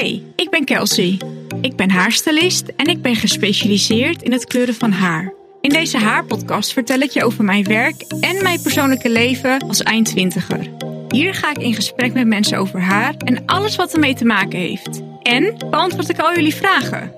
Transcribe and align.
Hey, 0.00 0.22
ik 0.36 0.50
ben 0.50 0.64
Kelsey. 0.64 1.18
Ik 1.60 1.76
ben 1.76 1.90
haarstylist 1.90 2.68
en 2.76 2.86
ik 2.86 3.02
ben 3.02 3.16
gespecialiseerd 3.16 4.22
in 4.22 4.32
het 4.32 4.44
kleuren 4.44 4.74
van 4.74 4.92
haar. 4.92 5.32
In 5.60 5.70
deze 5.70 5.98
haarpodcast 5.98 6.72
vertel 6.72 7.00
ik 7.00 7.10
je 7.10 7.24
over 7.24 7.44
mijn 7.44 7.64
werk 7.64 8.02
en 8.20 8.42
mijn 8.42 8.62
persoonlijke 8.62 9.10
leven 9.10 9.58
als 9.68 9.82
eindtwintiger. 9.82 10.70
Hier 11.08 11.34
ga 11.34 11.50
ik 11.50 11.58
in 11.58 11.74
gesprek 11.74 12.12
met 12.12 12.26
mensen 12.26 12.58
over 12.58 12.80
haar 12.80 13.14
en 13.16 13.46
alles 13.46 13.76
wat 13.76 13.92
ermee 13.92 14.14
te 14.14 14.24
maken 14.24 14.58
heeft. 14.58 15.00
En 15.22 15.58
beantwoord 15.58 16.08
ik 16.08 16.18
al 16.18 16.34
jullie 16.34 16.54
vragen. 16.54 17.12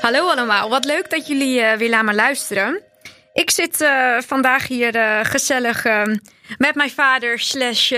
Hallo 0.00 0.28
allemaal, 0.28 0.68
wat 0.68 0.84
leuk 0.84 1.10
dat 1.10 1.26
jullie 1.26 1.60
uh, 1.60 1.72
weer 1.72 1.90
naar 1.90 2.04
me 2.04 2.14
luisteren. 2.14 2.85
Ik 3.36 3.50
zit 3.50 3.80
uh, 3.80 4.20
vandaag 4.20 4.66
hier 4.66 4.94
uh, 4.94 5.20
gezellig 5.22 5.84
met 6.58 6.74
mijn 6.74 6.90
vader 6.90 7.38
slash... 7.38 7.88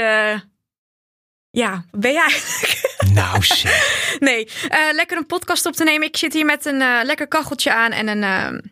ja, 1.51 1.85
wat 1.91 2.01
ben 2.01 2.13
jij 2.13 2.23
eigenlijk? 2.23 2.77
Nou 3.13 3.43
zeg. 3.43 4.19
nee, 4.19 4.49
lekker 4.93 5.17
een 5.17 5.27
podcast 5.27 5.67
op 5.67 5.73
te 5.73 5.85
nemen. 5.85 6.07
Ik 6.07 6.17
zit 6.17 6.33
hier 6.33 6.45
met 6.45 6.65
een 6.65 7.05
lekker 7.05 7.29
kacheltje 7.29 7.73
aan 7.73 7.93
en 7.93 8.09
een, 8.09 8.23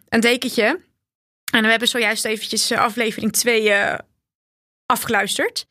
een 0.08 0.20
dekentje. 0.20 0.80
En 1.52 1.62
we 1.62 1.68
hebben 1.68 1.88
zojuist 1.88 2.24
eventjes 2.24 2.72
aflevering 2.72 3.32
2 3.32 3.72
afgeluisterd. 4.86 5.66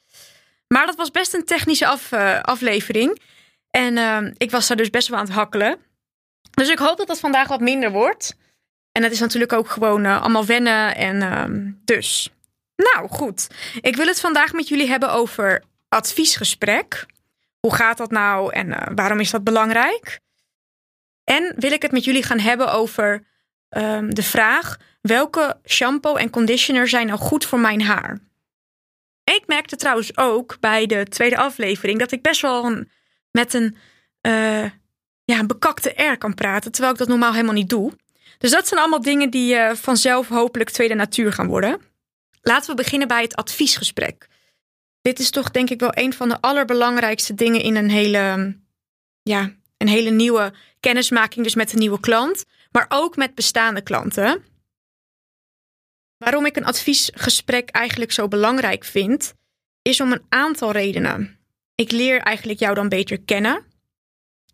Maar 0.68 0.86
dat 0.86 0.96
was 0.96 1.12
best 1.12 1.34
een 1.34 1.46
technische 1.46 1.88
af, 1.88 2.14
aflevering. 2.42 3.22
En 3.70 4.34
ik 4.38 4.52
was 4.52 4.68
daar 4.68 4.78
dus 4.78 4.90
best 4.90 5.08
wel 5.08 5.20
aan 5.20 5.26
het 5.26 5.34
hakkelen. 5.34 5.78
Dus 6.52 6.70
ik 6.70 6.80
hoop 6.80 6.98
dat 6.98 7.08
dat 7.08 7.20
vandaag 7.20 7.48
wat 7.48 7.62
minder 7.62 7.92
wordt. 7.92 8.36
En 8.96 9.02
dat 9.02 9.12
is 9.12 9.20
natuurlijk 9.20 9.54
ook 9.54 9.70
gewoon 9.70 10.06
uh, 10.06 10.22
allemaal 10.22 10.46
wennen. 10.46 10.96
En 10.96 11.16
uh, 11.16 11.72
dus. 11.86 12.30
Nou 12.76 13.10
goed. 13.10 13.48
Ik 13.82 13.96
wil 13.96 14.08
het 14.08 14.20
vandaag 14.20 14.54
met 14.54 14.68
jullie 14.68 14.88
hebben 14.88 15.12
over 15.12 15.64
adviesgesprek. 15.90 17.06
Hoe 17.60 17.76
gaat 17.76 17.98
dat 17.98 18.12
nou 18.12 18.54
en 18.54 18.68
uh, 18.68 18.78
waarom 18.96 19.20
is 19.20 19.32
dat 19.32 19.44
belangrijk? 19.44 20.20
En 21.24 21.54
wil 21.58 21.72
ik 21.72 21.82
het 21.82 21.92
met 21.92 22.04
jullie 22.04 22.24
gaan 22.24 22.40
hebben 22.40 22.72
over 22.72 23.24
um, 23.70 24.14
de 24.14 24.24
vraag: 24.24 24.78
welke 25.02 25.60
shampoo 25.66 26.16
en 26.16 26.30
conditioner 26.30 26.88
zijn 26.88 27.08
nou 27.08 27.20
goed 27.20 27.46
voor 27.46 27.60
mijn 27.60 27.82
haar? 27.82 28.20
Ik 29.24 29.44
merkte 29.46 29.76
trouwens 29.76 30.18
ook 30.18 30.60
bij 30.60 30.86
de 30.86 31.06
tweede 31.06 31.38
aflevering 31.38 32.00
dat 32.00 32.12
ik 32.12 32.22
best 32.22 32.42
wel 32.42 32.84
met 33.32 33.54
een 33.54 33.78
uh, 34.22 34.64
ja, 35.26 35.40
een 35.40 35.48
bekakte 35.48 36.04
R 36.04 36.18
kan 36.18 36.34
praten, 36.34 36.72
terwijl 36.72 36.94
ik 36.94 37.00
dat 37.00 37.08
normaal 37.08 37.34
helemaal 37.34 37.54
niet 37.54 37.70
doe. 37.70 37.94
Dus 38.38 38.52
dat 38.52 38.68
zijn 38.68 38.80
allemaal 38.80 39.02
dingen 39.02 39.30
die 39.30 39.56
uh, 39.56 39.74
vanzelf 39.74 40.28
hopelijk 40.28 40.70
tweede 40.70 40.94
natuur 40.94 41.34
gaan 41.34 41.48
worden. 41.48 41.82
Laten 42.42 42.70
we 42.70 42.76
beginnen 42.76 43.08
bij 43.08 43.22
het 43.22 43.36
adviesgesprek. 43.36 44.28
Dit 45.02 45.20
is 45.20 45.30
toch 45.30 45.52
denk 45.52 45.70
ik 45.70 45.80
wel 45.80 45.92
een 45.94 46.14
van 46.14 46.30
de 46.30 46.42
allerbelangrijkste 46.42 47.34
dingen 47.34 47.62
in 47.62 47.76
een 47.76 47.90
hele, 47.90 48.56
ja, 49.22 49.54
een 49.78 49.88
hele 49.88 50.10
nieuwe 50.10 50.54
kennismaking, 50.80 51.44
dus 51.44 51.56
met 51.56 51.74
een 51.74 51.80
nieuwe 51.80 52.00
klant, 52.00 52.46
maar 52.72 52.86
ook 52.90 53.16
met 53.16 53.36
bestaande 53.36 53.82
klanten. 53.82 54.44
Waarom 56.18 56.46
ik 56.46 56.56
een 56.56 56.66
adviesgesprek 56.66 57.70
eigenlijk 57.70 58.12
zo 58.12 58.28
belangrijk 58.28 58.84
vind, 58.84 59.34
is 59.82 60.02
om 60.02 60.12
een 60.12 60.26
aantal 60.30 60.72
redenen. 60.72 61.40
Ik 61.76 61.92
leer 61.92 62.20
eigenlijk 62.20 62.60
jou 62.60 62.76
dan 62.76 62.90
beter 62.90 63.22
kennen. 63.22 63.66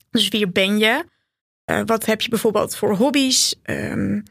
Dus 0.09 0.27
wie 0.27 0.47
ben 0.47 0.77
je? 0.77 1.05
Uh, 1.71 1.81
wat 1.85 2.05
heb 2.05 2.21
je 2.21 2.29
bijvoorbeeld 2.29 2.75
voor 2.75 2.95
hobby's? 2.95 3.55
Um, 3.63 4.23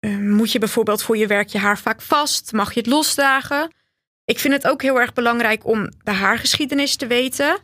um, 0.00 0.30
moet 0.30 0.52
je 0.52 0.58
bijvoorbeeld 0.58 1.02
voor 1.02 1.16
je 1.16 1.26
werk 1.26 1.48
je 1.48 1.58
haar 1.58 1.78
vaak 1.78 2.02
vast? 2.02 2.52
Mag 2.52 2.74
je 2.74 2.80
het 2.80 2.88
losdragen? 2.88 3.72
Ik 4.24 4.38
vind 4.38 4.54
het 4.54 4.66
ook 4.66 4.82
heel 4.82 5.00
erg 5.00 5.12
belangrijk 5.12 5.66
om 5.66 5.88
de 6.04 6.10
haargeschiedenis 6.10 6.96
te 6.96 7.06
weten. 7.06 7.58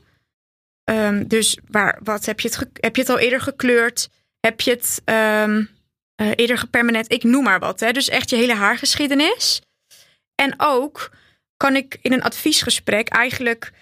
Um, 0.84 1.28
dus 1.28 1.58
waar, 1.66 1.98
wat 2.02 2.24
heb, 2.24 2.40
je 2.40 2.48
het 2.48 2.68
heb 2.72 2.96
je 2.96 3.02
het 3.02 3.10
al 3.10 3.18
eerder 3.18 3.40
gekleurd? 3.40 4.08
Heb 4.40 4.60
je 4.60 4.70
het 4.70 5.02
uh, 5.04 6.32
eerder 6.34 6.58
gepermanent? 6.58 7.12
Ik 7.12 7.22
noem 7.22 7.44
maar 7.44 7.58
wat. 7.58 7.80
Hè? 7.80 7.92
Dus 7.92 8.08
echt 8.08 8.30
je 8.30 8.36
hele 8.36 8.54
haargeschiedenis. 8.54 9.60
En 10.34 10.54
ook 10.56 11.10
kan 11.56 11.76
ik 11.76 11.98
in 12.02 12.12
een 12.12 12.22
adviesgesprek 12.22 13.08
eigenlijk 13.08 13.72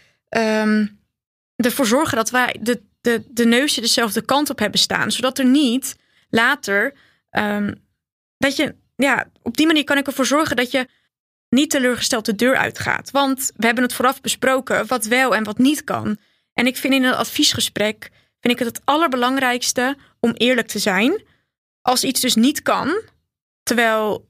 ervoor 1.57 1.87
zorgen 1.87 2.17
dat 2.17 2.31
wij 2.31 2.57
de 2.61 2.83
de, 3.07 3.23
de 3.29 3.47
neusje 3.47 3.81
dezelfde 3.81 4.23
kant 4.23 4.51
op 4.51 4.59
hebben 4.59 4.81
staan. 4.81 5.13
Zodat 5.13 5.39
er 5.39 5.45
niet 5.45 5.97
later. 6.29 6.95
Um, 7.31 7.75
dat 8.39 8.57
je. 8.57 8.75
Ja, 8.97 9.31
op 9.43 9.57
die 9.57 9.67
manier 9.67 9.85
kan 9.85 9.99
ik 9.99 10.07
ervoor 10.07 10.27
zorgen 10.27 10.57
dat 10.57 10.71
je 10.71 10.89
niet 11.49 11.71
teleurgesteld 11.71 12.25
de 12.25 12.35
deur 12.35 12.57
uitgaat. 12.57 13.11
Want 13.11 13.53
we 13.57 13.67
hebben 13.67 13.85
het 13.85 13.93
vooraf 13.93 14.21
besproken 14.21 14.87
wat 14.87 15.05
wel 15.05 15.35
en 15.35 15.45
wat 15.45 15.59
niet 15.59 15.85
kan. 15.85 16.17
En 16.53 16.67
ik 16.67 16.77
vind 16.77 16.95
in 16.95 17.05
een 17.05 17.15
adviesgesprek 17.15 18.11
vind 18.41 18.61
ik 18.61 18.67
het 18.67 18.77
het 18.77 18.87
allerbelangrijkste 18.87 19.97
om 20.21 20.33
eerlijk 20.33 20.67
te 20.67 20.79
zijn. 20.79 21.23
Als 21.83 22.05
iets 22.05 22.21
dus 22.21 22.35
niet 22.35 22.63
kan, 22.63 23.03
terwijl 23.63 24.29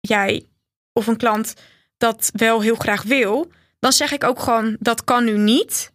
jij 0.00 0.46
of 0.92 1.06
een 1.06 1.16
klant 1.16 1.54
dat 1.96 2.30
wel 2.32 2.60
heel 2.60 2.74
graag 2.74 3.02
wil, 3.02 3.50
dan 3.78 3.92
zeg 3.92 4.12
ik 4.12 4.24
ook 4.24 4.40
gewoon 4.40 4.76
dat 4.80 5.04
kan 5.04 5.24
nu 5.24 5.38
niet. 5.38 5.92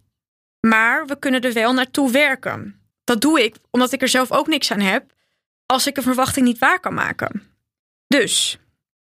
Maar 0.67 1.05
we 1.05 1.19
kunnen 1.19 1.41
er 1.41 1.53
wel 1.53 1.73
naartoe 1.73 2.11
werken. 2.11 2.81
Dat 3.03 3.21
doe 3.21 3.43
ik 3.43 3.55
omdat 3.71 3.91
ik 3.91 4.01
er 4.01 4.07
zelf 4.07 4.31
ook 4.31 4.47
niks 4.47 4.71
aan 4.71 4.79
heb 4.79 5.13
als 5.65 5.87
ik 5.87 5.97
een 5.97 6.03
verwachting 6.03 6.45
niet 6.45 6.57
waar 6.57 6.79
kan 6.79 6.93
maken. 6.93 7.41
Dus, 8.07 8.57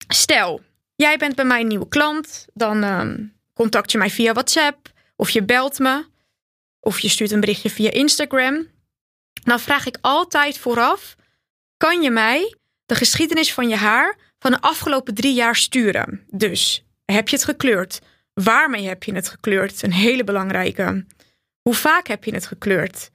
stel, 0.08 0.62
jij 0.96 1.18
bent 1.18 1.36
bij 1.36 1.46
mij 1.46 1.62
een 1.62 1.68
nieuwe 1.68 1.88
klant, 1.88 2.46
dan 2.54 2.84
um, 2.84 3.34
contact 3.54 3.92
je 3.92 3.98
mij 3.98 4.10
via 4.10 4.34
WhatsApp 4.34 4.92
of 5.16 5.30
je 5.30 5.44
belt 5.44 5.80
me 5.80 6.06
of 6.80 7.00
je 7.00 7.10
stuurt 7.10 7.32
een 7.32 7.40
berichtje 7.40 7.70
via 7.70 7.92
Instagram. 7.92 8.68
Dan 9.34 9.60
vraag 9.60 9.86
ik 9.86 9.98
altijd 10.02 10.58
vooraf: 10.58 11.16
kan 11.78 12.02
je 12.02 12.10
mij 12.10 12.56
de 12.86 12.96
geschiedenis 12.96 13.54
van 13.54 13.70
je 13.70 13.76
haar 13.76 14.18
van 14.40 14.52
de 14.52 14.62
afgelopen 14.62 15.14
drie 15.14 15.34
jaar 15.34 15.56
sturen? 15.56 16.26
Dus, 16.30 16.86
heb 17.06 17.30
je 17.30 17.36
het 17.36 17.46
gekleurd? 17.46 18.00
Waarmee 18.34 18.88
heb 18.88 19.04
je 19.04 19.14
het 19.14 19.30
gekleurd? 19.30 19.84
Een 19.84 19.94
hele 19.94 20.24
belangrijke. 20.24 21.06
Hoe 21.68 21.76
vaak 21.76 22.08
heb 22.08 22.24
je 22.24 22.34
het 22.34 22.46
gekleurd? 22.46 23.10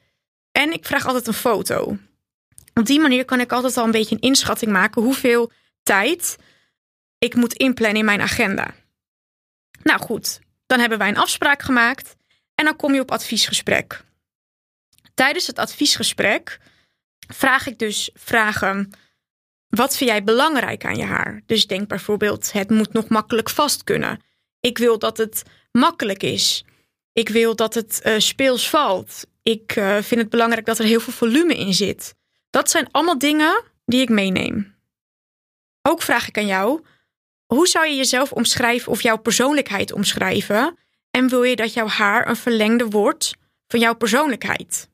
En 0.50 0.72
ik 0.72 0.86
vraag 0.86 1.06
altijd 1.06 1.26
een 1.26 1.32
foto. 1.32 1.98
Op 2.74 2.86
die 2.86 3.00
manier 3.00 3.24
kan 3.24 3.40
ik 3.40 3.52
altijd 3.52 3.76
al 3.76 3.84
een 3.84 3.90
beetje 3.90 4.14
een 4.14 4.20
inschatting 4.20 4.72
maken 4.72 5.02
hoeveel 5.02 5.52
tijd 5.82 6.36
ik 7.18 7.34
moet 7.34 7.52
inplannen 7.52 7.98
in 7.98 8.04
mijn 8.04 8.20
agenda. 8.20 8.74
Nou 9.82 10.00
goed, 10.00 10.40
dan 10.66 10.80
hebben 10.80 10.98
wij 10.98 11.08
een 11.08 11.16
afspraak 11.16 11.62
gemaakt 11.62 12.16
en 12.54 12.64
dan 12.64 12.76
kom 12.76 12.94
je 12.94 13.00
op 13.00 13.10
adviesgesprek. 13.10 14.04
Tijdens 15.14 15.46
het 15.46 15.58
adviesgesprek 15.58 16.58
vraag 17.18 17.66
ik 17.66 17.78
dus 17.78 18.10
vragen: 18.14 18.90
wat 19.68 19.96
vind 19.96 20.10
jij 20.10 20.24
belangrijk 20.24 20.84
aan 20.84 20.96
je 20.96 21.04
haar? 21.04 21.42
Dus 21.46 21.66
denk 21.66 21.88
bijvoorbeeld: 21.88 22.52
het 22.52 22.70
moet 22.70 22.92
nog 22.92 23.08
makkelijk 23.08 23.50
vast 23.50 23.84
kunnen. 23.84 24.22
Ik 24.60 24.78
wil 24.78 24.98
dat 24.98 25.16
het 25.16 25.42
makkelijk 25.70 26.22
is. 26.22 26.64
Ik 27.12 27.28
wil 27.28 27.56
dat 27.56 27.74
het 27.74 28.00
uh, 28.04 28.18
speels 28.18 28.68
valt. 28.68 29.26
Ik 29.42 29.76
uh, 29.76 29.98
vind 30.02 30.20
het 30.20 30.30
belangrijk 30.30 30.66
dat 30.66 30.78
er 30.78 30.84
heel 30.84 31.00
veel 31.00 31.12
volume 31.12 31.56
in 31.56 31.74
zit. 31.74 32.14
Dat 32.50 32.70
zijn 32.70 32.88
allemaal 32.90 33.18
dingen 33.18 33.62
die 33.84 34.00
ik 34.00 34.08
meeneem. 34.08 34.74
Ook 35.82 36.02
vraag 36.02 36.28
ik 36.28 36.38
aan 36.38 36.46
jou: 36.46 36.84
hoe 37.46 37.68
zou 37.68 37.86
je 37.86 37.96
jezelf 37.96 38.32
omschrijven 38.32 38.92
of 38.92 39.02
jouw 39.02 39.18
persoonlijkheid 39.18 39.92
omschrijven? 39.92 40.78
En 41.10 41.28
wil 41.28 41.42
je 41.42 41.56
dat 41.56 41.72
jouw 41.72 41.86
haar 41.86 42.28
een 42.28 42.36
verlengde 42.36 42.88
wordt 42.88 43.34
van 43.66 43.80
jouw 43.80 43.94
persoonlijkheid? 43.94 44.90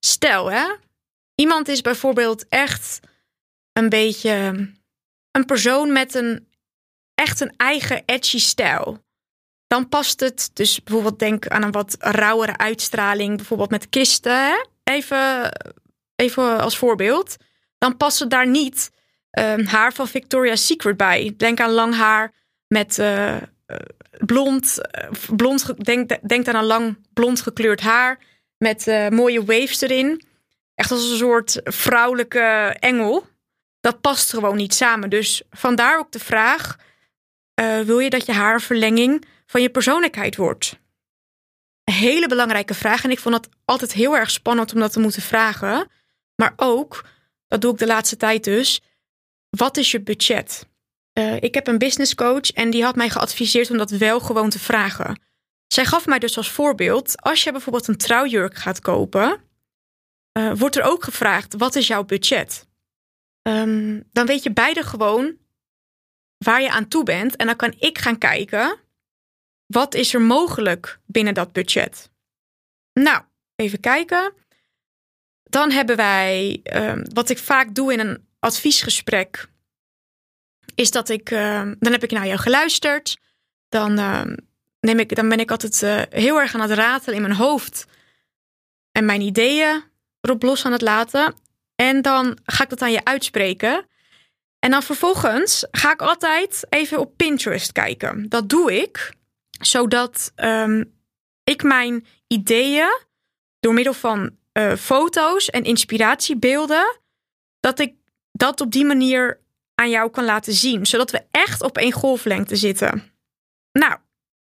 Stel, 0.00 0.50
hè, 0.50 0.74
iemand 1.34 1.68
is 1.68 1.80
bijvoorbeeld 1.80 2.48
echt 2.48 3.00
een 3.72 3.88
beetje 3.88 4.30
een 5.30 5.44
persoon 5.44 5.92
met 5.92 6.14
een 6.14 6.48
echt 7.14 7.40
een 7.40 7.54
eigen 7.56 8.02
edgy 8.04 8.38
stijl 8.38 9.04
dan 9.66 9.88
past 9.88 10.20
het. 10.20 10.50
Dus 10.52 10.82
bijvoorbeeld 10.82 11.18
denk 11.18 11.48
aan 11.48 11.62
een 11.62 11.70
wat 11.70 11.96
rauwere 11.98 12.56
uitstraling, 12.56 13.36
bijvoorbeeld 13.36 13.70
met 13.70 13.88
kisten. 13.88 14.68
Even, 14.84 15.52
even 16.16 16.60
als 16.60 16.78
voorbeeld. 16.78 17.36
Dan 17.78 17.96
past 17.96 18.18
het 18.18 18.30
daar 18.30 18.46
niet 18.46 18.90
um, 19.38 19.64
haar 19.64 19.92
van 19.92 20.08
Victoria's 20.08 20.66
Secret 20.66 20.96
bij. 20.96 21.34
Denk 21.36 21.60
aan 21.60 21.70
lang 21.70 21.94
haar 21.94 22.32
met 22.68 22.98
uh, 22.98 23.36
blond. 24.18 24.80
blond 25.36 25.84
denk, 25.84 26.28
denk 26.28 26.48
aan 26.48 26.54
een 26.54 26.64
lang 26.64 26.98
blond 27.12 27.40
gekleurd 27.40 27.80
haar 27.80 28.18
met 28.58 28.86
mooie 29.10 29.44
waves 29.44 29.80
erin. 29.80 30.22
Echt 30.74 30.90
als 30.90 31.10
een 31.10 31.16
soort 31.16 31.60
vrouwelijke 31.64 32.76
engel. 32.78 33.26
Dat 33.80 34.00
past 34.00 34.30
gewoon 34.30 34.56
niet 34.56 34.74
samen. 34.74 35.10
Dus 35.10 35.42
vandaar 35.50 35.98
ook 35.98 36.12
de 36.12 36.18
vraag: 36.18 36.76
wil 37.84 37.98
je 37.98 38.10
dat 38.10 38.26
je 38.26 38.32
haarverlenging 38.32 39.24
van 39.46 39.62
je 39.62 39.70
persoonlijkheid 39.70 40.36
wordt? 40.36 40.78
Een 41.84 41.94
hele 41.94 42.28
belangrijke 42.28 42.74
vraag. 42.74 43.04
En 43.04 43.10
ik 43.10 43.18
vond 43.18 43.34
het 43.34 43.48
altijd 43.64 43.92
heel 43.92 44.16
erg 44.16 44.30
spannend 44.30 44.74
om 44.74 44.80
dat 44.80 44.92
te 44.92 45.00
moeten 45.00 45.22
vragen. 45.22 45.90
Maar 46.34 46.52
ook, 46.56 47.04
dat 47.46 47.60
doe 47.60 47.72
ik 47.72 47.78
de 47.78 47.86
laatste 47.86 48.16
tijd 48.16 48.44
dus, 48.44 48.80
wat 49.50 49.76
is 49.76 49.90
je 49.90 50.00
budget? 50.00 50.68
Uh, 51.18 51.36
ik 51.42 51.54
heb 51.54 51.66
een 51.66 51.78
business 51.78 52.14
coach 52.14 52.50
en 52.50 52.70
die 52.70 52.84
had 52.84 52.96
mij 52.96 53.10
geadviseerd 53.10 53.70
om 53.70 53.76
dat 53.76 53.90
wel 53.90 54.20
gewoon 54.20 54.50
te 54.50 54.58
vragen. 54.58 55.20
Zij 55.66 55.84
gaf 55.84 56.06
mij 56.06 56.18
dus 56.18 56.36
als 56.36 56.50
voorbeeld: 56.50 57.22
als 57.22 57.42
je 57.42 57.52
bijvoorbeeld 57.52 57.88
een 57.88 57.96
trouwjurk 57.96 58.54
gaat 58.54 58.80
kopen, 58.80 59.40
uh, 60.38 60.52
wordt 60.54 60.76
er 60.76 60.82
ook 60.82 61.04
gevraagd: 61.04 61.54
wat 61.56 61.74
is 61.74 61.86
jouw 61.86 62.04
budget? 62.04 62.66
Um, 63.42 64.04
dan 64.12 64.26
weet 64.26 64.42
je 64.42 64.52
beide 64.52 64.82
gewoon 64.82 65.36
waar 66.44 66.62
je 66.62 66.70
aan 66.70 66.88
toe 66.88 67.04
bent. 67.04 67.36
En 67.36 67.46
dan 67.46 67.56
kan 67.56 67.74
ik 67.78 67.98
gaan 67.98 68.18
kijken: 68.18 68.78
wat 69.66 69.94
is 69.94 70.14
er 70.14 70.20
mogelijk 70.20 70.98
binnen 71.06 71.34
dat 71.34 71.52
budget? 71.52 72.10
Nou, 72.92 73.22
even 73.56 73.80
kijken. 73.80 74.32
Dan 75.42 75.70
hebben 75.70 75.96
wij, 75.96 76.60
um, 76.62 77.04
wat 77.12 77.28
ik 77.28 77.38
vaak 77.38 77.74
doe 77.74 77.92
in 77.92 78.00
een 78.00 78.28
adviesgesprek, 78.38 79.48
is 80.74 80.90
dat 80.90 81.08
ik, 81.08 81.30
uh, 81.30 81.70
dan 81.78 81.92
heb 81.92 82.02
ik 82.02 82.10
naar 82.10 82.26
jou 82.26 82.38
geluisterd. 82.38 83.18
Dan, 83.68 83.98
uh, 83.98 84.22
neem 84.80 84.98
ik, 84.98 85.16
dan 85.16 85.28
ben 85.28 85.40
ik 85.40 85.50
altijd 85.50 85.82
uh, 85.82 86.02
heel 86.22 86.40
erg 86.40 86.54
aan 86.54 86.60
het 86.60 86.70
ratelen 86.70 87.14
in 87.14 87.22
mijn 87.22 87.34
hoofd. 87.34 87.86
En 88.92 89.04
mijn 89.04 89.20
ideeën 89.20 89.84
erop 90.20 90.42
los 90.42 90.64
aan 90.64 90.72
het 90.72 90.82
laten. 90.82 91.34
En 91.74 92.02
dan 92.02 92.38
ga 92.44 92.62
ik 92.62 92.68
dat 92.68 92.82
aan 92.82 92.92
je 92.92 93.04
uitspreken. 93.04 93.86
En 94.58 94.70
dan 94.70 94.82
vervolgens 94.82 95.66
ga 95.70 95.92
ik 95.92 96.02
altijd 96.02 96.66
even 96.68 96.98
op 96.98 97.16
Pinterest 97.16 97.72
kijken. 97.72 98.28
Dat 98.28 98.48
doe 98.48 98.80
ik, 98.82 99.12
zodat 99.60 100.32
um, 100.36 100.94
ik 101.44 101.62
mijn 101.62 102.06
ideeën 102.26 103.00
door 103.60 103.74
middel 103.74 103.94
van 103.94 104.36
uh, 104.52 104.74
foto's 104.74 105.50
en 105.50 105.64
inspiratiebeelden, 105.64 107.00
dat 107.60 107.78
ik 107.78 107.94
dat 108.32 108.60
op 108.60 108.70
die 108.70 108.84
manier 108.84 109.40
aan 109.74 109.90
jou 109.90 110.10
kan 110.10 110.24
laten 110.24 110.52
zien, 110.52 110.86
zodat 110.86 111.10
we 111.10 111.26
echt 111.30 111.62
op 111.62 111.78
één 111.78 111.92
golflengte 111.92 112.56
zitten. 112.56 113.12
Nou, 113.72 113.96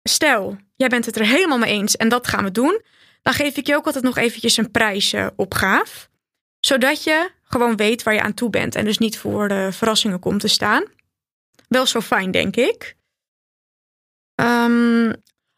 stel, 0.03 0.57
jij 0.75 0.87
bent 0.87 1.05
het 1.05 1.15
er 1.15 1.25
helemaal 1.25 1.57
mee 1.57 1.71
eens 1.71 1.95
en 1.95 2.09
dat 2.09 2.27
gaan 2.27 2.43
we 2.43 2.51
doen, 2.51 2.81
dan 3.21 3.33
geef 3.33 3.57
ik 3.57 3.67
je 3.67 3.75
ook 3.75 3.85
altijd 3.85 4.03
nog 4.03 4.17
eventjes 4.17 4.57
een 4.57 4.71
prijsopgaaf, 4.71 6.09
zodat 6.59 7.03
je 7.03 7.31
gewoon 7.43 7.75
weet 7.75 8.03
waar 8.03 8.13
je 8.13 8.21
aan 8.21 8.33
toe 8.33 8.49
bent 8.49 8.75
en 8.75 8.85
dus 8.85 8.97
niet 8.97 9.17
voor 9.17 9.47
de 9.47 9.71
verrassingen 9.71 10.19
komt 10.19 10.39
te 10.39 10.47
staan. 10.47 10.83
Wel 11.67 11.85
zo 11.85 12.01
fijn, 12.01 12.31
denk 12.31 12.55
ik. 12.55 12.95
Um, 14.41 15.13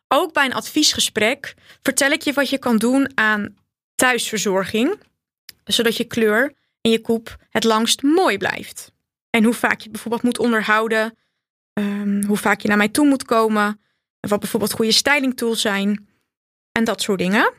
ook 0.07 0.33
bij 0.33 0.45
een 0.45 0.53
adviesgesprek 0.53 1.53
vertel 1.81 2.11
ik 2.11 2.21
je 2.21 2.33
wat 2.33 2.49
je 2.49 2.57
kan 2.57 2.77
doen 2.77 3.11
aan 3.17 3.55
thuisverzorging, 3.95 5.01
zodat 5.63 5.97
je 5.97 6.03
kleur 6.03 6.53
in 6.81 6.91
je 6.91 7.01
koep 7.01 7.37
het 7.49 7.63
langst 7.63 8.01
mooi 8.01 8.37
blijft. 8.37 8.91
En 9.29 9.43
hoe 9.43 9.53
vaak 9.53 9.79
je 9.79 9.89
bijvoorbeeld 9.89 10.23
moet 10.23 10.39
onderhouden, 10.39 11.17
um, 11.73 12.23
hoe 12.23 12.37
vaak 12.37 12.61
je 12.61 12.67
naar 12.67 12.77
mij 12.77 12.89
toe 12.89 13.07
moet 13.07 13.25
komen, 13.25 13.81
wat 14.19 14.39
bijvoorbeeld 14.39 14.73
goede 14.73 14.91
stylingtools 14.91 15.61
zijn 15.61 16.07
en 16.71 16.83
dat 16.83 17.01
soort 17.01 17.19
dingen. 17.19 17.53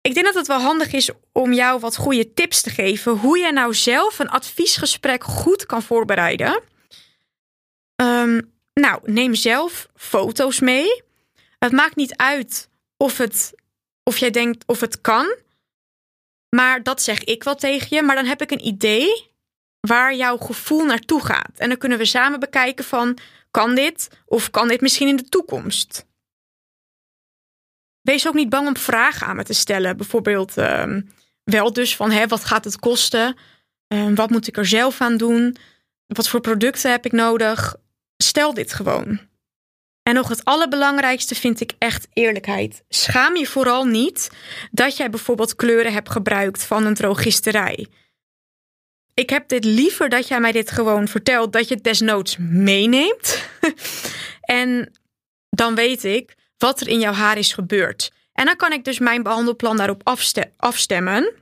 Ik 0.00 0.14
denk 0.14 0.26
dat 0.26 0.34
het 0.34 0.46
wel 0.46 0.60
handig 0.60 0.92
is 0.92 1.10
om 1.32 1.52
jou 1.52 1.80
wat 1.80 1.96
goede 1.96 2.32
tips 2.32 2.62
te 2.62 2.70
geven 2.70 3.12
hoe 3.12 3.38
je 3.38 3.52
nou 3.52 3.74
zelf 3.74 4.18
een 4.18 4.28
adviesgesprek 4.28 5.24
goed 5.24 5.66
kan 5.66 5.82
voorbereiden. 5.82 6.62
Um, 8.02 8.55
nou, 8.80 9.00
neem 9.04 9.34
zelf 9.34 9.88
foto's 9.94 10.60
mee. 10.60 11.02
Het 11.58 11.72
maakt 11.72 11.96
niet 11.96 12.16
uit 12.16 12.68
of, 12.96 13.18
het, 13.18 13.54
of 14.02 14.16
jij 14.16 14.30
denkt 14.30 14.64
of 14.66 14.80
het 14.80 15.00
kan. 15.00 15.36
Maar 16.56 16.82
dat 16.82 17.02
zeg 17.02 17.24
ik 17.24 17.44
wel 17.44 17.54
tegen 17.54 17.96
je. 17.96 18.02
Maar 18.02 18.16
dan 18.16 18.24
heb 18.24 18.42
ik 18.42 18.50
een 18.50 18.66
idee 18.66 19.30
waar 19.80 20.14
jouw 20.14 20.36
gevoel 20.36 20.84
naartoe 20.84 21.24
gaat. 21.24 21.52
En 21.56 21.68
dan 21.68 21.78
kunnen 21.78 21.98
we 21.98 22.04
samen 22.04 22.40
bekijken 22.40 22.84
van, 22.84 23.18
kan 23.50 23.74
dit 23.74 24.10
of 24.26 24.50
kan 24.50 24.68
dit 24.68 24.80
misschien 24.80 25.08
in 25.08 25.16
de 25.16 25.28
toekomst? 25.28 26.06
Wees 28.00 28.28
ook 28.28 28.34
niet 28.34 28.48
bang 28.48 28.66
om 28.66 28.76
vragen 28.76 29.26
aan 29.26 29.36
me 29.36 29.44
te 29.44 29.52
stellen. 29.52 29.96
Bijvoorbeeld 29.96 30.58
uh, 30.58 30.96
wel 31.44 31.72
dus 31.72 31.96
van, 31.96 32.10
hè, 32.10 32.26
wat 32.26 32.44
gaat 32.44 32.64
het 32.64 32.78
kosten? 32.78 33.36
Uh, 33.94 34.14
wat 34.14 34.30
moet 34.30 34.46
ik 34.46 34.56
er 34.56 34.66
zelf 34.66 35.00
aan 35.00 35.16
doen? 35.16 35.56
Wat 36.06 36.28
voor 36.28 36.40
producten 36.40 36.90
heb 36.90 37.04
ik 37.04 37.12
nodig? 37.12 37.76
Stel 38.16 38.54
dit 38.54 38.72
gewoon. 38.72 39.20
En 40.02 40.14
nog 40.14 40.28
het 40.28 40.44
allerbelangrijkste 40.44 41.34
vind 41.34 41.60
ik 41.60 41.72
echt 41.78 42.08
eerlijkheid. 42.12 42.84
Schaam 42.88 43.36
je 43.36 43.46
vooral 43.46 43.84
niet 43.84 44.30
dat 44.70 44.96
jij 44.96 45.10
bijvoorbeeld 45.10 45.54
kleuren 45.54 45.92
hebt 45.92 46.10
gebruikt 46.10 46.64
van 46.64 46.84
een 46.84 46.94
drogisterij. 46.94 47.86
Ik 49.14 49.30
heb 49.30 49.48
dit 49.48 49.64
liever 49.64 50.08
dat 50.08 50.28
jij 50.28 50.40
mij 50.40 50.52
dit 50.52 50.70
gewoon 50.70 51.08
vertelt, 51.08 51.52
dat 51.52 51.68
je 51.68 51.74
het 51.74 51.84
desnoods 51.84 52.36
meeneemt. 52.38 53.48
en 54.40 54.92
dan 55.48 55.74
weet 55.74 56.04
ik 56.04 56.34
wat 56.58 56.80
er 56.80 56.88
in 56.88 57.00
jouw 57.00 57.12
haar 57.12 57.38
is 57.38 57.52
gebeurd. 57.52 58.12
En 58.32 58.44
dan 58.44 58.56
kan 58.56 58.72
ik 58.72 58.84
dus 58.84 58.98
mijn 58.98 59.22
behandelplan 59.22 59.76
daarop 59.76 60.18
afstemmen. 60.56 61.32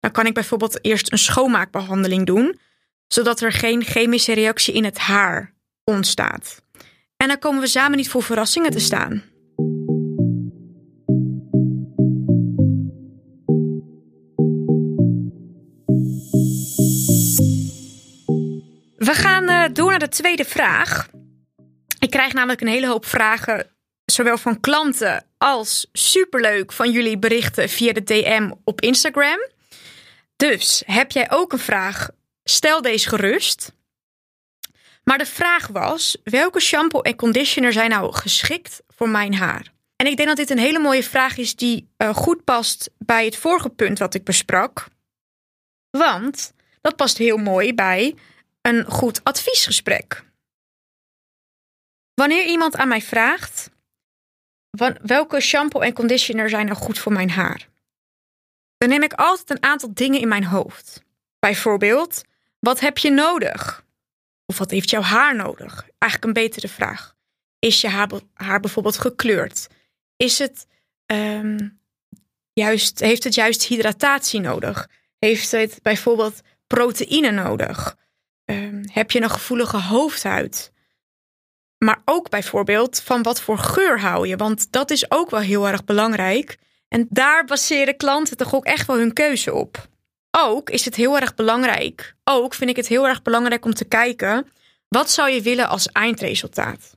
Dan 0.00 0.10
kan 0.10 0.26
ik 0.26 0.34
bijvoorbeeld 0.34 0.84
eerst 0.84 1.12
een 1.12 1.18
schoonmaakbehandeling 1.18 2.26
doen, 2.26 2.58
zodat 3.06 3.40
er 3.40 3.52
geen 3.52 3.84
chemische 3.84 4.32
reactie 4.32 4.74
in 4.74 4.84
het 4.84 4.98
haar 4.98 5.54
ontstaat. 5.84 6.62
En 7.16 7.28
dan 7.28 7.38
komen 7.38 7.60
we 7.60 7.66
samen 7.66 7.96
niet 7.96 8.08
voor 8.08 8.22
verrassingen 8.22 8.70
te 8.70 8.80
staan. 8.80 9.22
We 18.96 19.14
gaan 19.14 19.50
uh, 19.50 19.64
door 19.72 19.90
naar 19.90 19.98
de 19.98 20.08
tweede 20.08 20.44
vraag. 20.44 21.08
Ik 21.98 22.10
krijg 22.10 22.32
namelijk 22.32 22.60
een 22.60 22.66
hele 22.66 22.86
hoop 22.86 23.06
vragen, 23.06 23.66
zowel 24.04 24.38
van 24.38 24.60
klanten 24.60 25.24
als 25.38 25.88
superleuk 25.92 26.72
van 26.72 26.90
jullie 26.90 27.18
berichten 27.18 27.68
via 27.68 27.92
de 27.92 28.02
DM 28.02 28.50
op 28.64 28.80
Instagram. 28.80 29.38
Dus 30.36 30.82
heb 30.86 31.10
jij 31.10 31.30
ook 31.30 31.52
een 31.52 31.58
vraag? 31.58 32.08
Stel 32.44 32.82
deze 32.82 33.08
gerust. 33.08 33.73
Maar 35.04 35.18
de 35.18 35.26
vraag 35.26 35.66
was: 35.66 36.16
welke 36.24 36.60
shampoo 36.60 37.00
en 37.00 37.16
conditioner 37.16 37.72
zijn 37.72 37.90
nou 37.90 38.12
geschikt 38.12 38.82
voor 38.88 39.08
mijn 39.08 39.34
haar? 39.34 39.72
En 39.96 40.06
ik 40.06 40.16
denk 40.16 40.28
dat 40.28 40.36
dit 40.36 40.50
een 40.50 40.58
hele 40.58 40.78
mooie 40.78 41.02
vraag 41.02 41.36
is 41.36 41.56
die 41.56 41.88
uh, 41.98 42.14
goed 42.14 42.44
past 42.44 42.90
bij 42.98 43.24
het 43.24 43.36
vorige 43.36 43.68
punt 43.68 43.98
wat 43.98 44.14
ik 44.14 44.24
besprak. 44.24 44.86
Want 45.90 46.52
dat 46.80 46.96
past 46.96 47.18
heel 47.18 47.36
mooi 47.36 47.74
bij 47.74 48.14
een 48.62 48.84
goed 48.84 49.24
adviesgesprek. 49.24 50.24
Wanneer 52.14 52.44
iemand 52.44 52.76
aan 52.76 52.88
mij 52.88 53.02
vraagt: 53.02 53.70
welke 55.02 55.40
shampoo 55.40 55.80
en 55.80 55.92
conditioner 55.92 56.48
zijn 56.48 56.66
nou 56.66 56.78
goed 56.78 56.98
voor 56.98 57.12
mijn 57.12 57.30
haar? 57.30 57.68
Dan 58.78 58.88
neem 58.88 59.02
ik 59.02 59.12
altijd 59.12 59.50
een 59.50 59.62
aantal 59.62 59.94
dingen 59.94 60.20
in 60.20 60.28
mijn 60.28 60.44
hoofd. 60.44 61.02
Bijvoorbeeld, 61.38 62.24
wat 62.58 62.80
heb 62.80 62.98
je 62.98 63.10
nodig? 63.10 63.84
Of 64.46 64.58
wat 64.58 64.70
heeft 64.70 64.90
jouw 64.90 65.02
haar 65.02 65.36
nodig? 65.36 65.88
Eigenlijk 65.98 66.24
een 66.24 66.42
betere 66.44 66.68
vraag. 66.68 67.16
Is 67.58 67.80
je 67.80 67.88
haar, 67.88 68.08
haar 68.34 68.60
bijvoorbeeld 68.60 68.98
gekleurd? 68.98 69.66
Is 70.16 70.38
het 70.38 70.66
um, 71.06 71.80
juist, 72.52 73.00
heeft 73.00 73.24
het 73.24 73.34
juist 73.34 73.64
hydratatie 73.64 74.40
nodig? 74.40 74.88
Heeft 75.18 75.50
het 75.50 75.78
bijvoorbeeld 75.82 76.40
proteïne 76.66 77.30
nodig? 77.30 77.96
Um, 78.44 78.82
heb 78.92 79.10
je 79.10 79.22
een 79.22 79.30
gevoelige 79.30 79.80
hoofdhuid? 79.80 80.72
Maar 81.78 82.02
ook 82.04 82.30
bijvoorbeeld 82.30 83.00
van 83.00 83.22
wat 83.22 83.40
voor 83.40 83.58
geur 83.58 84.00
hou 84.00 84.28
je? 84.28 84.36
Want 84.36 84.72
dat 84.72 84.90
is 84.90 85.10
ook 85.10 85.30
wel 85.30 85.40
heel 85.40 85.68
erg 85.68 85.84
belangrijk. 85.84 86.58
En 86.88 87.06
daar 87.10 87.44
baseren 87.44 87.96
klanten 87.96 88.36
toch 88.36 88.54
ook 88.54 88.64
echt 88.64 88.86
wel 88.86 88.96
hun 88.96 89.12
keuze 89.12 89.54
op 89.54 89.88
ook 90.36 90.70
is 90.70 90.84
het 90.84 90.94
heel 90.94 91.18
erg 91.18 91.34
belangrijk. 91.34 92.14
Ook 92.24 92.54
vind 92.54 92.70
ik 92.70 92.76
het 92.76 92.88
heel 92.88 93.08
erg 93.08 93.22
belangrijk 93.22 93.64
om 93.64 93.74
te 93.74 93.84
kijken. 93.84 94.46
Wat 94.88 95.10
zou 95.10 95.30
je 95.30 95.42
willen 95.42 95.68
als 95.68 95.86
eindresultaat? 95.86 96.96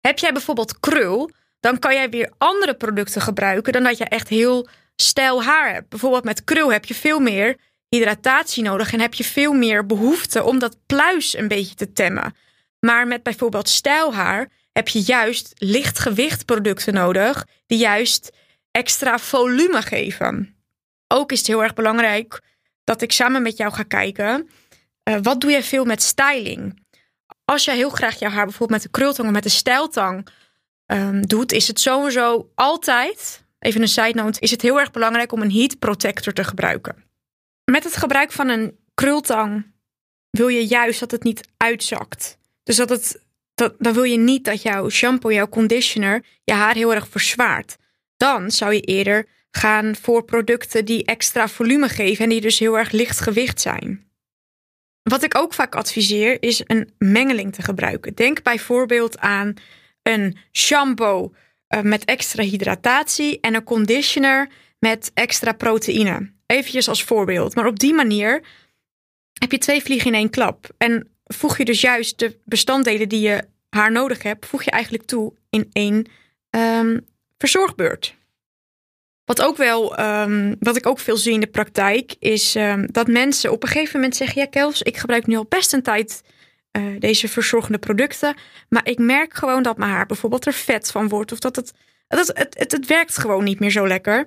Heb 0.00 0.18
jij 0.18 0.32
bijvoorbeeld 0.32 0.80
krul, 0.80 1.30
dan 1.60 1.78
kan 1.78 1.94
jij 1.94 2.10
weer 2.10 2.32
andere 2.38 2.74
producten 2.74 3.20
gebruiken 3.20 3.72
dan 3.72 3.82
dat 3.82 3.98
je 3.98 4.04
echt 4.04 4.28
heel 4.28 4.68
stijl 4.96 5.44
haar 5.44 5.72
hebt. 5.72 5.88
Bijvoorbeeld 5.88 6.24
met 6.24 6.44
krul 6.44 6.72
heb 6.72 6.84
je 6.84 6.94
veel 6.94 7.20
meer 7.20 7.56
hydratatie 7.88 8.62
nodig 8.62 8.92
en 8.92 9.00
heb 9.00 9.14
je 9.14 9.24
veel 9.24 9.52
meer 9.52 9.86
behoefte 9.86 10.42
om 10.42 10.58
dat 10.58 10.78
pluis 10.86 11.36
een 11.36 11.48
beetje 11.48 11.74
te 11.74 11.92
temmen. 11.92 12.34
Maar 12.80 13.06
met 13.06 13.22
bijvoorbeeld 13.22 13.68
stijlhaar 13.68 14.48
heb 14.72 14.88
je 14.88 15.00
juist 15.00 15.52
lichtgewicht 15.54 16.44
producten 16.44 16.94
nodig 16.94 17.46
die 17.66 17.78
juist 17.78 18.30
extra 18.70 19.18
volume 19.18 19.82
geven. 19.82 20.56
Ook 21.08 21.32
is 21.32 21.38
het 21.38 21.46
heel 21.46 21.62
erg 21.62 21.74
belangrijk 21.74 22.40
dat 22.84 23.02
ik 23.02 23.12
samen 23.12 23.42
met 23.42 23.56
jou 23.56 23.72
ga 23.72 23.82
kijken. 23.82 24.48
Uh, 25.08 25.16
wat 25.22 25.40
doe 25.40 25.50
jij 25.50 25.62
veel 25.62 25.84
met 25.84 26.02
styling? 26.02 26.80
Als 27.44 27.64
jij 27.64 27.76
heel 27.76 27.90
graag 27.90 28.18
jouw 28.18 28.30
haar 28.30 28.44
bijvoorbeeld 28.44 28.82
met 28.82 28.92
de 28.92 28.98
krultang 28.98 29.28
of 29.28 29.34
met 29.34 29.42
de 29.42 29.48
stijltang 29.48 30.28
um, 30.86 31.26
doet, 31.26 31.52
is 31.52 31.68
het 31.68 31.80
sowieso 31.80 32.50
altijd, 32.54 33.44
even 33.58 33.82
een 33.82 33.88
side 33.88 34.14
note, 34.14 34.40
is 34.40 34.50
het 34.50 34.62
heel 34.62 34.80
erg 34.80 34.90
belangrijk 34.90 35.32
om 35.32 35.42
een 35.42 35.52
heat 35.52 35.78
protector 35.78 36.32
te 36.32 36.44
gebruiken. 36.44 37.04
Met 37.64 37.84
het 37.84 37.96
gebruik 37.96 38.32
van 38.32 38.48
een 38.48 38.78
krultang 38.94 39.72
wil 40.30 40.48
je 40.48 40.66
juist 40.66 41.00
dat 41.00 41.10
het 41.10 41.22
niet 41.22 41.48
uitzakt. 41.56 42.38
Dus 42.62 42.76
dat 42.76 42.88
het, 42.88 43.22
dat, 43.54 43.74
dan 43.78 43.92
wil 43.92 44.02
je 44.02 44.18
niet 44.18 44.44
dat 44.44 44.62
jouw 44.62 44.88
shampoo, 44.88 45.32
jouw 45.32 45.48
conditioner 45.48 46.24
je 46.44 46.52
haar 46.52 46.74
heel 46.74 46.94
erg 46.94 47.08
verzwaart. 47.08 47.76
Dan 48.16 48.50
zou 48.50 48.74
je 48.74 48.80
eerder 48.80 49.28
gaan 49.52 49.96
voor 49.96 50.24
producten 50.24 50.84
die 50.84 51.04
extra 51.04 51.48
volume 51.48 51.88
geven 51.88 52.24
en 52.24 52.30
die 52.30 52.40
dus 52.40 52.58
heel 52.58 52.78
erg 52.78 52.90
licht 52.90 53.20
gewicht 53.20 53.60
zijn. 53.60 54.10
Wat 55.02 55.22
ik 55.22 55.36
ook 55.36 55.54
vaak 55.54 55.74
adviseer 55.74 56.42
is 56.42 56.62
een 56.66 56.92
mengeling 56.98 57.54
te 57.54 57.62
gebruiken. 57.62 58.14
Denk 58.14 58.42
bijvoorbeeld 58.42 59.18
aan 59.18 59.54
een 60.02 60.36
shampoo 60.52 61.34
eh, 61.66 61.80
met 61.80 62.04
extra 62.04 62.42
hydratatie 62.42 63.40
en 63.40 63.54
een 63.54 63.64
conditioner 63.64 64.48
met 64.78 65.10
extra 65.14 65.52
proteïne. 65.52 66.32
Eventjes 66.46 66.88
als 66.88 67.04
voorbeeld. 67.04 67.54
Maar 67.54 67.66
op 67.66 67.78
die 67.78 67.94
manier 67.94 68.42
heb 69.32 69.52
je 69.52 69.58
twee 69.58 69.82
vliegen 69.82 70.06
in 70.06 70.14
één 70.14 70.30
klap. 70.30 70.68
En 70.78 71.08
voeg 71.24 71.58
je 71.58 71.64
dus 71.64 71.80
juist 71.80 72.18
de 72.18 72.38
bestanddelen 72.44 73.08
die 73.08 73.20
je 73.20 73.44
haar 73.68 73.92
nodig 73.92 74.22
hebt, 74.22 74.46
voeg 74.46 74.62
je 74.62 74.70
eigenlijk 74.70 75.04
toe 75.04 75.32
in 75.50 75.68
één 75.72 76.06
um, 76.50 77.06
verzorgbeurt. 77.38 78.14
Wat, 79.36 79.46
ook 79.46 79.56
wel, 79.56 80.00
um, 80.00 80.56
wat 80.58 80.76
ik 80.76 80.86
ook 80.86 80.98
veel 80.98 81.16
zie 81.16 81.32
in 81.32 81.40
de 81.40 81.46
praktijk, 81.46 82.14
is 82.18 82.54
um, 82.54 82.86
dat 82.90 83.06
mensen 83.06 83.52
op 83.52 83.62
een 83.62 83.68
gegeven 83.68 83.94
moment 83.94 84.16
zeggen: 84.16 84.40
Ja, 84.40 84.46
Kels, 84.46 84.82
ik 84.82 84.96
gebruik 84.96 85.26
nu 85.26 85.36
al 85.36 85.46
best 85.48 85.72
een 85.72 85.82
tijd 85.82 86.22
uh, 86.72 87.00
deze 87.00 87.28
verzorgende 87.28 87.78
producten. 87.78 88.34
Maar 88.68 88.86
ik 88.88 88.98
merk 88.98 89.34
gewoon 89.34 89.62
dat 89.62 89.76
mijn 89.76 89.90
haar 89.90 90.06
bijvoorbeeld 90.06 90.46
er 90.46 90.52
vet 90.52 90.90
van 90.90 91.08
wordt. 91.08 91.32
Of 91.32 91.38
dat 91.38 91.56
het, 91.56 91.72
het, 92.08 92.30
het, 92.52 92.72
het 92.72 92.86
werkt 92.86 93.18
gewoon 93.18 93.44
niet 93.44 93.60
meer 93.60 93.70
zo 93.70 93.86
lekker. 93.86 94.26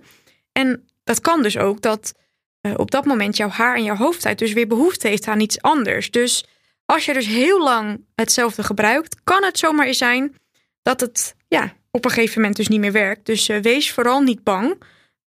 En 0.52 0.86
dat 1.04 1.22
kan 1.22 1.42
dus 1.42 1.58
ook 1.58 1.82
dat 1.82 2.14
uh, 2.62 2.74
op 2.76 2.92
dat 2.92 3.06
moment 3.06 3.38
jouw 3.38 3.50
haar 3.50 3.76
en 3.76 3.84
jouw 3.84 3.96
hoofdhuid 3.96 4.40
dus 4.40 4.54
weer 4.54 4.68
behoefte 4.68 5.08
heeft 5.08 5.28
aan 5.28 5.40
iets 5.40 5.62
anders. 5.62 6.12
Dus 6.12 6.46
als 6.86 7.06
je 7.06 7.14
dus 7.14 7.28
heel 7.28 7.64
lang 7.64 8.06
hetzelfde 8.16 8.64
gebruikt, 8.64 9.16
kan 9.24 9.44
het 9.44 9.60
zomaar 9.60 9.94
zijn 9.94 10.36
dat 10.82 11.00
het 11.00 11.36
ja, 11.48 11.74
op 11.92 12.06
een 12.06 12.12
gegeven 12.12 12.40
moment 12.40 12.58
dus 12.58 12.68
niet 12.68 12.80
meer 12.80 12.92
werkt. 12.92 13.26
Dus 13.26 13.50
uh, 13.50 13.58
wees 13.58 13.92
vooral 13.92 14.22
niet 14.22 14.44
bang 14.44 14.78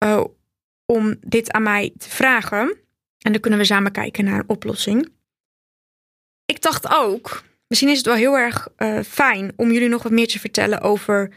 uh, 0.04 0.24
om 0.86 1.16
dit 1.20 1.52
aan 1.52 1.62
mij 1.62 1.92
te 1.98 2.10
vragen. 2.10 2.76
En 3.18 3.32
dan 3.32 3.40
kunnen 3.40 3.58
we 3.58 3.64
samen 3.64 3.92
kijken 3.92 4.24
naar 4.24 4.38
een 4.38 4.48
oplossing. 4.48 5.08
Ik 6.44 6.62
dacht 6.62 6.88
ook, 6.90 7.42
misschien 7.66 7.88
is 7.88 7.96
het 7.96 8.06
wel 8.06 8.14
heel 8.14 8.38
erg 8.38 8.68
uh, 8.76 9.00
fijn 9.00 9.52
om 9.56 9.72
jullie 9.72 9.88
nog 9.88 10.02
wat 10.02 10.12
meer 10.12 10.28
te 10.28 10.38
vertellen 10.38 10.80
over 10.80 11.32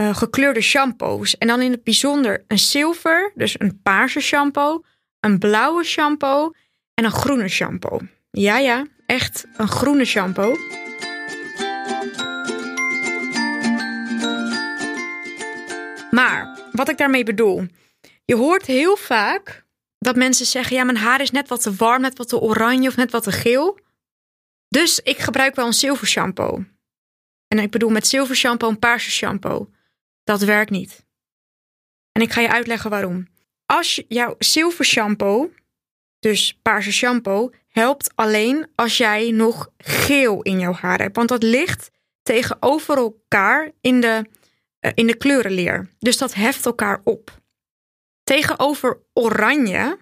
uh, 0.00 0.16
gekleurde 0.16 0.60
shampoos. 0.60 1.38
En 1.38 1.46
dan 1.46 1.60
in 1.60 1.70
het 1.70 1.84
bijzonder 1.84 2.44
een 2.48 2.58
zilver, 2.58 3.32
dus 3.34 3.60
een 3.60 3.80
paarse 3.82 4.20
shampoo, 4.20 4.84
een 5.20 5.38
blauwe 5.38 5.84
shampoo 5.84 6.52
en 6.94 7.04
een 7.04 7.10
groene 7.10 7.48
shampoo. 7.48 8.00
Ja, 8.30 8.58
ja, 8.58 8.86
echt 9.06 9.46
een 9.56 9.68
groene 9.68 10.04
shampoo. 10.04 10.56
Maar 16.10 16.58
wat 16.72 16.88
ik 16.88 16.98
daarmee 16.98 17.24
bedoel, 17.24 17.66
je 18.26 18.36
hoort 18.36 18.66
heel 18.66 18.96
vaak 18.96 19.64
dat 19.98 20.16
mensen 20.16 20.46
zeggen: 20.46 20.76
ja, 20.76 20.84
mijn 20.84 20.96
haar 20.96 21.20
is 21.20 21.30
net 21.30 21.48
wat 21.48 21.62
te 21.62 21.74
warm, 21.74 22.02
net 22.02 22.18
wat 22.18 22.28
te 22.28 22.40
oranje 22.40 22.88
of 22.88 22.96
net 22.96 23.10
wat 23.10 23.22
te 23.22 23.32
geel. 23.32 23.78
Dus 24.68 25.00
ik 25.00 25.18
gebruik 25.18 25.54
wel 25.54 25.66
een 25.66 25.72
zilver 25.72 26.06
shampoo. 26.06 26.64
En 27.48 27.58
ik 27.58 27.70
bedoel 27.70 27.90
met 27.90 28.06
zilver 28.06 28.36
shampoo 28.36 28.68
een 28.68 28.78
paarse 28.78 29.10
shampoo. 29.10 29.70
Dat 30.24 30.40
werkt 30.40 30.70
niet. 30.70 31.06
En 32.12 32.22
ik 32.22 32.32
ga 32.32 32.40
je 32.40 32.50
uitleggen 32.50 32.90
waarom. 32.90 33.28
Als 33.66 34.02
jouw 34.08 34.34
zilver 34.38 34.84
shampoo, 34.84 35.52
dus 36.18 36.58
paarse 36.62 36.92
shampoo, 36.92 37.50
helpt 37.68 38.12
alleen 38.14 38.68
als 38.74 38.96
jij 38.96 39.30
nog 39.30 39.72
geel 39.78 40.42
in 40.42 40.60
jouw 40.60 40.72
haar 40.72 40.98
hebt. 40.98 41.16
Want 41.16 41.28
dat 41.28 41.42
ligt 41.42 41.90
tegenover 42.22 42.96
elkaar 42.96 43.70
in 43.80 44.00
de, 44.00 44.24
uh, 44.80 44.90
in 44.94 45.06
de 45.06 45.16
kleurenleer. 45.16 45.90
Dus 45.98 46.18
dat 46.18 46.34
heft 46.34 46.66
elkaar 46.66 47.00
op. 47.04 47.44
Tegenover 48.26 48.98
oranje 49.12 49.98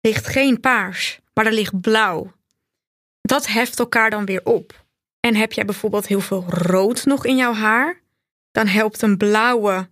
ligt 0.00 0.26
geen 0.26 0.60
paars, 0.60 1.20
maar 1.32 1.46
er 1.46 1.52
ligt 1.52 1.80
blauw. 1.80 2.32
Dat 3.20 3.46
heft 3.46 3.78
elkaar 3.78 4.10
dan 4.10 4.24
weer 4.24 4.44
op. 4.44 4.86
En 5.20 5.34
heb 5.34 5.52
jij 5.52 5.64
bijvoorbeeld 5.64 6.06
heel 6.06 6.20
veel 6.20 6.44
rood 6.48 7.04
nog 7.04 7.26
in 7.26 7.36
jouw 7.36 7.52
haar, 7.52 8.00
dan 8.50 8.66
helpt 8.66 9.02
een 9.02 9.16
blauwe 9.16 9.90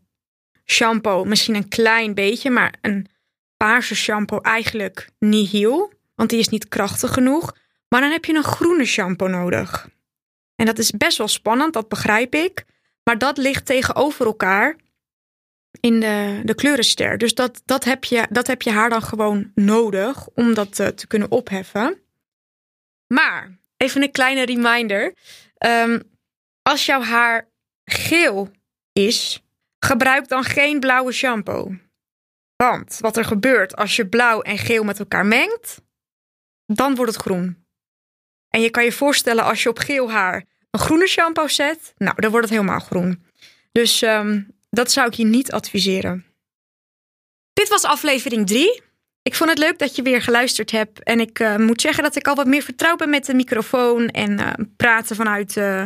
shampoo 0.64 1.24
misschien 1.24 1.54
een 1.54 1.68
klein 1.68 2.14
beetje, 2.14 2.50
maar 2.50 2.74
een 2.80 3.06
paarse 3.56 3.94
shampoo 3.94 4.38
eigenlijk 4.38 5.08
niet 5.18 5.50
heel, 5.50 5.92
want 6.14 6.30
die 6.30 6.38
is 6.38 6.48
niet 6.48 6.68
krachtig 6.68 7.12
genoeg. 7.12 7.56
Maar 7.88 8.00
dan 8.00 8.10
heb 8.10 8.24
je 8.24 8.34
een 8.34 8.42
groene 8.42 8.84
shampoo 8.84 9.28
nodig. 9.28 9.88
En 10.56 10.66
dat 10.66 10.78
is 10.78 10.90
best 10.90 11.18
wel 11.18 11.28
spannend, 11.28 11.72
dat 11.72 11.88
begrijp 11.88 12.34
ik. 12.34 12.64
Maar 13.04 13.18
dat 13.18 13.36
ligt 13.36 13.66
tegenover 13.66 14.26
elkaar 14.26 14.76
in 15.80 16.00
de, 16.00 16.40
de 16.44 16.54
kleurenster. 16.54 17.18
Dus 17.18 17.34
dat, 17.34 17.62
dat, 17.64 17.84
heb 17.84 18.04
je, 18.04 18.26
dat 18.30 18.46
heb 18.46 18.62
je 18.62 18.70
haar 18.70 18.90
dan 18.90 19.02
gewoon 19.02 19.50
nodig 19.54 20.28
om 20.28 20.54
dat 20.54 20.74
te, 20.74 20.94
te 20.94 21.06
kunnen 21.06 21.30
opheffen. 21.30 22.00
Maar 23.06 23.58
even 23.76 24.02
een 24.02 24.10
kleine 24.10 24.44
reminder. 24.44 25.14
Um, 25.66 26.02
als 26.62 26.86
jouw 26.86 27.02
haar 27.02 27.48
geel 27.84 28.50
is, 28.92 29.42
gebruik 29.78 30.28
dan 30.28 30.44
geen 30.44 30.80
blauwe 30.80 31.12
shampoo. 31.12 31.76
Want 32.56 32.98
wat 33.00 33.16
er 33.16 33.24
gebeurt 33.24 33.76
als 33.76 33.96
je 33.96 34.08
blauw 34.08 34.40
en 34.40 34.58
geel 34.58 34.84
met 34.84 34.98
elkaar 34.98 35.26
mengt, 35.26 35.82
dan 36.66 36.94
wordt 36.94 37.12
het 37.12 37.22
groen. 37.22 37.64
En 38.48 38.60
je 38.60 38.70
kan 38.70 38.84
je 38.84 38.92
voorstellen 38.92 39.44
als 39.44 39.62
je 39.62 39.68
op 39.68 39.78
geel 39.78 40.10
haar 40.10 40.44
een 40.70 40.80
groene 40.80 41.06
shampoo 41.06 41.48
zet, 41.48 41.94
nou, 41.96 42.20
dan 42.20 42.30
wordt 42.30 42.48
het 42.48 42.58
helemaal 42.58 42.80
groen. 42.80 43.24
Dus 43.72 44.02
um, 44.02 44.56
dat 44.72 44.92
zou 44.92 45.06
ik 45.06 45.14
je 45.14 45.24
niet 45.24 45.52
adviseren. 45.52 46.24
Dit 47.52 47.68
was 47.68 47.82
aflevering 47.82 48.46
3. 48.46 48.82
Ik 49.22 49.34
vond 49.34 49.50
het 49.50 49.58
leuk 49.58 49.78
dat 49.78 49.96
je 49.96 50.02
weer 50.02 50.22
geluisterd 50.22 50.70
hebt. 50.70 51.02
En 51.02 51.20
ik 51.20 51.38
uh, 51.38 51.56
moet 51.56 51.80
zeggen 51.80 52.02
dat 52.02 52.16
ik 52.16 52.28
al 52.28 52.34
wat 52.34 52.46
meer 52.46 52.62
vertrouwd 52.62 52.98
ben 52.98 53.10
met 53.10 53.26
de 53.26 53.34
microfoon 53.34 54.08
en 54.08 54.40
uh, 54.40 54.52
praten 54.76 55.16
vanuit 55.16 55.56
uh, 55.56 55.82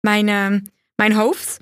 mijn, 0.00 0.72
mijn 0.94 1.12
hoofd. 1.12 1.58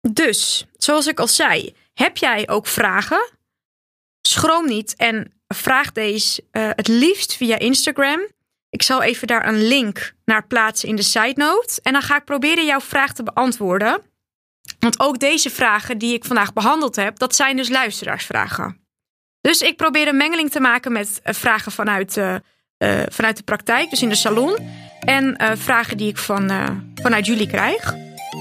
Dus, 0.00 0.66
zoals 0.76 1.06
ik 1.06 1.20
al 1.20 1.28
zei, 1.28 1.74
heb 1.94 2.16
jij 2.16 2.48
ook 2.48 2.66
vragen? 2.66 3.30
Schroom 4.20 4.66
niet 4.66 4.96
en 4.96 5.32
vraag 5.48 5.92
deze 5.92 6.44
het 6.50 6.88
liefst 6.88 7.36
via 7.36 7.58
Instagram. 7.58 8.26
Ik 8.70 8.82
zal 8.82 9.02
even 9.02 9.26
daar 9.26 9.46
een 9.48 9.62
link 9.62 10.14
naar 10.24 10.46
plaatsen 10.46 10.88
in 10.88 10.96
de 10.96 11.02
side 11.02 11.32
note. 11.34 11.80
En 11.82 11.92
dan 11.92 12.02
ga 12.02 12.16
ik 12.16 12.24
proberen 12.24 12.64
jouw 12.64 12.80
vraag 12.80 13.14
te 13.14 13.22
beantwoorden. 13.22 14.11
Want 14.82 15.00
ook 15.00 15.18
deze 15.18 15.50
vragen 15.50 15.98
die 15.98 16.14
ik 16.14 16.24
vandaag 16.24 16.52
behandeld 16.52 16.96
heb, 16.96 17.18
dat 17.18 17.34
zijn 17.34 17.56
dus 17.56 17.68
luisteraarsvragen. 17.68 18.80
Dus 19.40 19.60
ik 19.60 19.76
probeer 19.76 20.08
een 20.08 20.16
mengeling 20.16 20.50
te 20.50 20.60
maken 20.60 20.92
met 20.92 21.20
eh, 21.22 21.34
vragen 21.34 21.72
vanuit, 21.72 22.16
uh, 22.16 22.34
uh, 22.78 23.02
vanuit 23.08 23.36
de 23.36 23.42
praktijk, 23.42 23.90
dus 23.90 24.02
in 24.02 24.08
de 24.08 24.14
salon. 24.14 24.58
En 25.00 25.36
vragen 25.58 25.96
die 25.96 26.08
ik 26.08 26.18
van, 26.18 26.50
vanuit 26.94 27.26
jullie 27.26 27.46
krijg. 27.46 27.94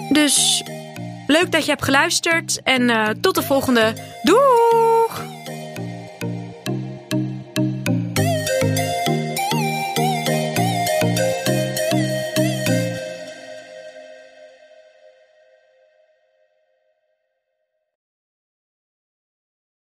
Dus 0.10 0.63
leuk 1.27 1.51
dat 1.51 1.65
je 1.65 1.71
hebt 1.71 1.83
geluisterd 1.83 2.62
en 2.63 3.17
tot 3.21 3.36
de 3.36 3.43
volgende. 3.43 3.93
Doei! 4.24 5.30